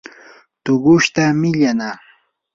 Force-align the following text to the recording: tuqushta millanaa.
tuqushta 0.63 1.23
millanaa. 1.41 1.95